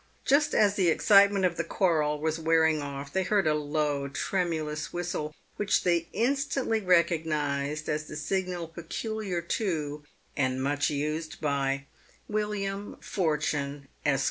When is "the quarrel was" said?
1.57-2.39